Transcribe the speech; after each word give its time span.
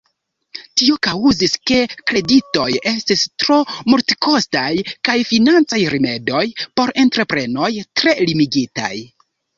Tio 0.81 0.93
kaŭzis, 1.07 1.51
ke 1.71 1.77
kreditoj 2.11 2.65
estis 2.91 3.21
tro 3.43 3.57
multekostaj 3.93 4.71
kaj 5.09 5.17
financaj 5.33 5.83
rimedoj 5.97 6.43
por 6.81 6.95
entreprenoj 7.05 7.73
tre 8.01 8.17
limigitaj. 8.31 8.95